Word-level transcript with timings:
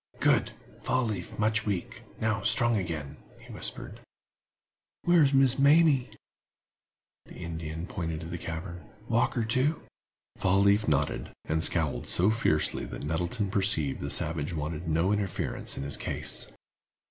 "Good! 0.19 0.53
Fall 0.79 1.05
leaf 1.05 1.37
much 1.37 1.63
weak; 1.67 2.01
now 2.19 2.41
strong 2.41 2.75
again," 2.75 3.17
he 3.39 3.53
whispered. 3.53 3.99
"Where's 5.03 5.31
Miss 5.31 5.59
Mamie?" 5.59 6.09
The 7.25 7.35
Indian 7.37 7.85
pointed 7.85 8.21
to 8.21 8.25
the 8.25 8.39
cavern. 8.39 8.83
"Walker, 9.07 9.45
too?" 9.45 9.83
Fall 10.37 10.59
leaf 10.59 10.87
nodded, 10.87 11.29
and 11.45 11.61
scowled 11.61 12.07
so 12.07 12.31
fiercely 12.31 12.83
that 12.85 13.03
Nettleton 13.03 13.51
perceived 13.51 13.99
the 13.99 14.09
savage 14.09 14.53
wanted 14.53 14.87
no 14.87 15.11
interference 15.13 15.77
in 15.77 15.83
his 15.83 15.97
case. 15.97 16.47